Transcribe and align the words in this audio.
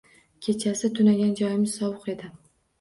Kechasi 0.47 0.91
tunagan 1.01 1.37
joyimiz 1.43 1.79
sovuq 1.81 2.13
edi. 2.19 2.35